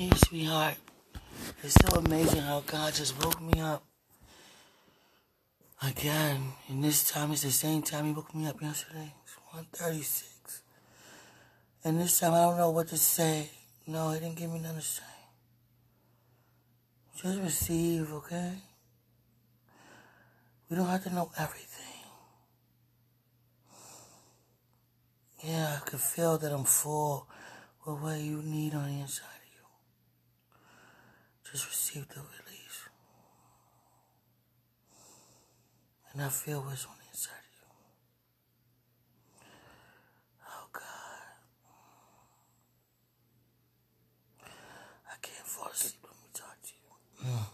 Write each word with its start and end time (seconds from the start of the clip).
Hey, 0.00 0.08
sweetheart. 0.16 0.76
It's 1.62 1.74
so 1.74 1.98
amazing 1.98 2.40
how 2.40 2.60
God 2.60 2.94
just 2.94 3.22
woke 3.22 3.38
me 3.42 3.60
up 3.60 3.84
again. 5.82 6.54
And 6.70 6.82
this 6.82 7.10
time 7.10 7.32
it's 7.32 7.42
the 7.42 7.50
same 7.50 7.82
time 7.82 8.06
He 8.06 8.12
woke 8.12 8.34
me 8.34 8.46
up 8.46 8.62
yesterday. 8.62 9.12
It's 9.22 9.36
136. 9.52 10.62
And 11.84 12.00
this 12.00 12.18
time 12.18 12.32
I 12.32 12.38
don't 12.46 12.56
know 12.56 12.70
what 12.70 12.88
to 12.88 12.96
say. 12.96 13.50
No, 13.86 14.12
He 14.12 14.20
didn't 14.20 14.38
give 14.38 14.50
me 14.50 14.60
nothing 14.60 14.78
to 14.78 14.82
say. 14.82 15.02
Just 17.22 17.38
receive, 17.38 18.10
okay? 18.10 18.54
We 20.70 20.76
don't 20.78 20.86
have 20.86 21.04
to 21.04 21.14
know 21.14 21.30
everything. 21.38 22.04
Yeah, 25.44 25.78
I 25.78 25.86
can 25.86 25.98
feel 25.98 26.38
that 26.38 26.52
I'm 26.52 26.64
full 26.64 27.28
with 27.84 28.00
what 28.00 28.18
you 28.18 28.40
need 28.40 28.72
on 28.72 28.84
the 28.84 29.00
inside. 29.00 29.39
Just 31.52 31.66
received 31.66 32.10
the 32.10 32.20
release. 32.20 32.88
And 36.12 36.22
I 36.22 36.28
feel 36.28 36.60
what's 36.60 36.84
on 36.86 36.92
the 37.00 37.06
inside 37.10 37.32
of 37.32 37.56
you. 37.56 37.66
Oh, 40.46 40.66
God. 40.72 40.82
I 45.10 45.14
can't 45.20 45.46
fall 45.46 45.68
asleep 45.72 45.96
when 46.02 46.12
we 46.22 46.28
talk 46.32 46.56
to 46.62 46.72
you. 46.78 46.88
Mm. 47.26 47.46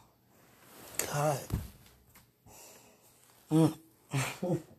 God. 1.12 1.40
Mm. 4.52 4.62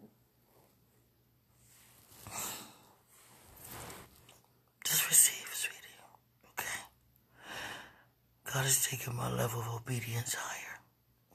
God 8.58 8.66
is 8.66 8.88
taking 8.88 9.16
my 9.16 9.32
level 9.32 9.62
of 9.62 9.68
obedience 9.68 10.34
higher. 10.34 10.80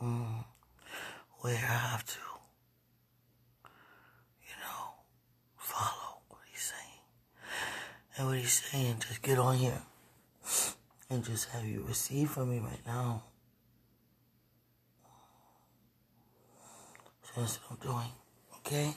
Mm, 0.03 0.45
where 1.39 1.55
I 1.55 1.77
have 1.93 2.05
to, 2.05 2.19
you 4.43 4.57
know, 4.61 4.95
follow 5.57 6.19
what 6.27 6.41
He's 6.51 6.73
saying. 6.75 6.99
And 8.17 8.27
what 8.27 8.39
He's 8.39 8.61
saying, 8.69 8.97
just 9.07 9.23
get 9.23 9.39
on 9.39 9.57
here 9.57 9.83
and 11.11 11.25
just 11.25 11.49
have 11.51 11.65
you 11.65 11.85
receive 11.87 12.29
from 12.29 12.51
me 12.51 12.59
right 12.59 12.85
now. 12.85 13.23
So 17.23 17.41
that's 17.41 17.61
what 17.69 17.79
I'm 17.79 17.89
doing, 17.89 18.13
okay? 18.57 18.95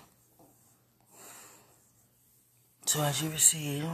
So 2.88 3.04
as 3.04 3.22
you 3.22 3.30
receive, 3.30 3.86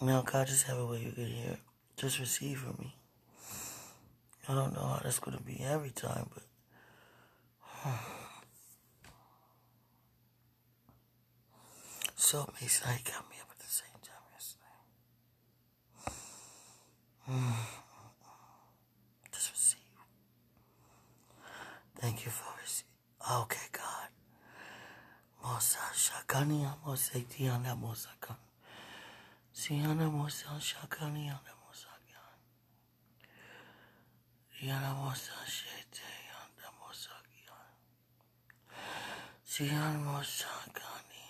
Now, 0.00 0.22
God, 0.22 0.46
just 0.46 0.68
have 0.68 0.78
a 0.78 0.86
way 0.86 1.00
you 1.00 1.10
can 1.10 1.26
hear. 1.26 1.58
Just 1.96 2.20
receive 2.20 2.60
from 2.60 2.76
me. 2.78 2.94
I 4.48 4.54
don't 4.54 4.72
know 4.72 4.80
how 4.80 5.00
that's 5.02 5.18
going 5.18 5.36
to 5.36 5.42
be 5.42 5.58
every 5.60 5.90
time, 5.90 6.30
but. 6.32 6.44
so 12.14 12.48
amazing 12.48 12.92
he 12.96 13.02
got 13.02 13.28
me 13.28 13.38
up 13.42 13.50
at 13.50 13.58
the 13.58 13.66
same 13.66 13.98
time 14.04 14.22
yesterday. 14.32 14.78
Just 19.32 19.50
receive. 19.50 19.80
Thank 22.00 22.24
you 22.24 22.30
for 22.30 22.54
receiving. 22.62 22.86
Okay, 23.42 23.66
God. 23.72 24.10
Mosa 25.44 25.92
shakani. 25.92 26.70
Siana 29.60 30.06
mosa 30.10 30.50
shakani 30.68 31.24
ana 31.36 31.52
mosa 31.62 31.90
gyan. 32.08 32.38
Riana 34.56 34.90
mosa 34.94 35.34
shete 35.56 36.10
anda 36.42 36.68
mosa 36.80 37.14
gyan. 37.32 37.70
Siana 39.52 39.98
mosa 40.06 40.52
gani. 40.78 41.26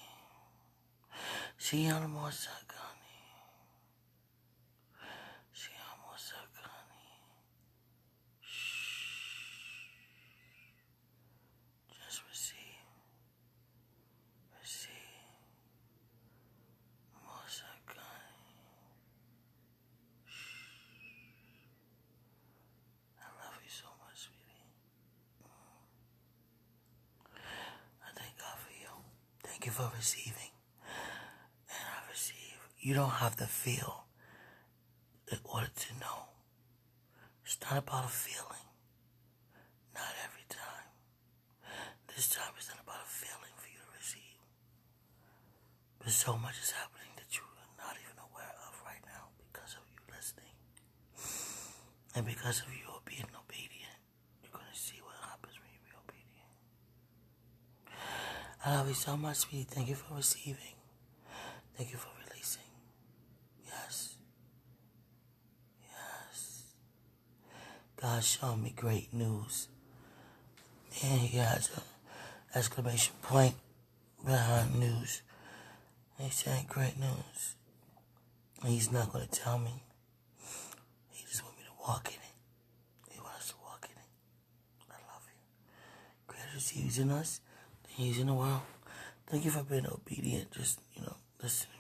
Siana 1.58 2.08
mosa 2.08 2.54
gani. 2.72 3.16
Siana 5.60 5.94
mosa. 6.04 6.36
Shh. 8.42 9.08
Just. 11.92 12.22
Receive. 14.60 14.98
Mosa 17.26 17.70
gani. 17.86 18.44
I 23.20 23.28
love 23.40 23.58
you 23.64 23.70
so 23.70 23.86
much, 24.02 24.18
sweetie. 24.26 24.68
I 28.04 28.10
thank 28.18 28.34
God 28.38 28.58
for 28.64 28.72
you. 28.82 28.92
Thank 29.58 29.66
you 29.66 29.72
for 29.72 29.90
receiving. 29.96 30.54
And 31.66 31.82
I 31.82 32.06
receive. 32.08 32.62
You 32.78 32.94
don't 32.94 33.18
have 33.18 33.34
to 33.42 33.46
feel 33.46 34.04
in 35.32 35.38
order 35.42 35.66
to 35.66 35.90
know. 35.98 36.30
It's 37.42 37.58
not 37.66 37.82
about 37.82 38.04
a 38.04 38.08
feeling. 38.08 38.70
Not 39.98 40.14
every 40.22 40.46
time. 40.46 40.94
This 42.06 42.30
time 42.30 42.54
it's 42.56 42.70
not 42.70 42.78
about 42.86 43.02
a 43.02 43.10
feeling 43.10 43.50
for 43.58 43.66
you 43.66 43.82
to 43.82 43.90
receive. 43.98 44.38
But 45.98 46.14
so 46.14 46.38
much 46.38 46.62
is 46.62 46.70
happening 46.70 47.10
that 47.18 47.34
you 47.34 47.42
are 47.42 47.70
not 47.82 47.98
even 47.98 48.14
aware 48.30 48.54
of 48.62 48.78
right 48.86 49.02
now 49.10 49.34
because 49.42 49.74
of 49.74 49.82
you 49.90 49.98
listening. 50.06 50.54
And 52.14 52.22
because 52.22 52.62
of 52.62 52.70
you 52.70 52.86
being 53.02 53.26
obedient, 53.34 53.98
you're 54.38 54.54
going 54.54 54.70
to 54.70 54.78
see 54.78 55.02
what 55.02 55.18
happens 55.26 55.58
when 55.58 55.66
you 55.74 55.82
be 55.82 55.90
obedient. 55.98 56.54
I 58.64 58.74
love 58.74 58.88
you 58.88 58.94
so 58.94 59.16
much, 59.16 59.36
sweetie. 59.36 59.66
Thank 59.70 59.88
you 59.88 59.94
for 59.94 60.14
receiving. 60.14 60.74
Thank 61.76 61.92
you 61.92 61.96
for 61.96 62.08
releasing. 62.26 62.62
Yes. 63.64 64.16
Yes. 65.80 66.64
God 68.00 68.24
showed 68.24 68.56
me 68.56 68.72
great 68.74 69.14
news. 69.14 69.68
And 71.04 71.20
he 71.20 71.38
has 71.38 71.70
an 71.76 71.82
exclamation 72.56 73.14
point 73.22 73.54
behind 74.24 74.78
news. 74.78 75.22
He 76.18 76.30
said 76.30 76.66
great 76.68 76.98
news. 76.98 77.54
And 78.62 78.72
he's 78.72 78.90
not 78.90 79.12
going 79.12 79.24
to 79.24 79.30
tell 79.30 79.58
me. 79.58 79.84
He 81.12 81.24
just 81.30 81.44
want 81.44 81.56
me 81.56 81.62
to 81.62 81.88
walk 81.88 82.08
in 82.08 82.14
it. 82.14 83.14
He 83.14 83.20
wants 83.20 83.50
to 83.50 83.54
walk 83.64 83.88
in 83.88 83.96
it. 83.96 84.90
I 84.90 84.94
love 85.14 85.22
you. 85.28 85.38
Greater 86.26 86.56
is 86.56 86.70
he 86.70 87.00
in 87.00 87.12
us 87.12 87.40
than 87.98 88.06
he 88.06 88.12
is 88.12 88.18
in 88.18 88.28
the 88.28 88.34
world. 88.34 88.60
Thank 89.26 89.44
you 89.44 89.50
for 89.50 89.62
being 89.62 89.86
obedient. 89.86 90.50
Just, 90.52 90.80
you 90.94 91.02
know, 91.02 91.16
listening 91.42 91.77